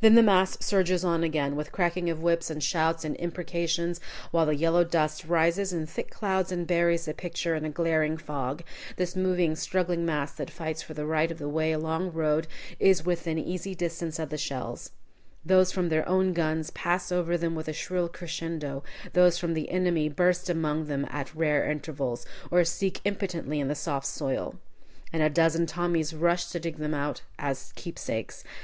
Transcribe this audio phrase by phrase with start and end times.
[0.00, 3.98] Then the mass surges on again, with cracking of whips and shouts and imprecations,
[4.30, 8.16] while the yellow dust rises in thick clouds and buries the picture in a glaring
[8.16, 8.62] fog.
[8.94, 12.46] This moving, struggling mass, that fights for the right of way along the road,
[12.78, 14.92] is within easy distance of the shells.
[15.44, 19.70] Those from their own guns pass over them with a shrill crescendo, those from the
[19.70, 24.60] enemy burst among them at rare intervals, or sink impotently in the soft soil.
[25.12, 28.44] And a dozen Tommies rush to dig them out as keepsakes.